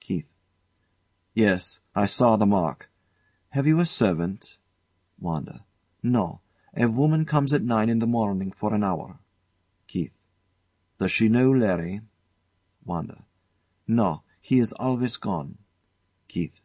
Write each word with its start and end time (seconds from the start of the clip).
KEITH. 0.00 0.30
Yes. 1.34 1.80
I 1.94 2.06
saw 2.06 2.36
the 2.38 2.46
mark. 2.46 2.90
Have 3.50 3.66
you 3.66 3.80
a 3.80 3.84
servant? 3.84 4.56
WANDA. 5.20 5.66
No. 6.02 6.40
A 6.74 6.86
woman 6.88 7.26
come 7.26 7.44
at 7.52 7.60
nine 7.62 7.90
in 7.90 7.98
the 7.98 8.06
morning 8.06 8.50
for 8.50 8.72
an 8.72 8.82
hour. 8.82 9.18
KEITH. 9.88 10.18
Does 10.96 11.10
she 11.12 11.28
know 11.28 11.52
Larry? 11.52 12.00
WANDA. 12.86 13.26
No. 13.86 14.22
He 14.40 14.58
is 14.58 14.72
always 14.72 15.18
gone. 15.18 15.58
KEITH. 16.28 16.62